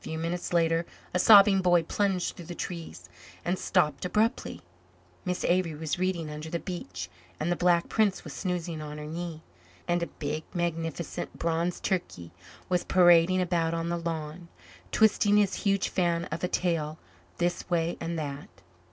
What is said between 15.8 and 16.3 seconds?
fan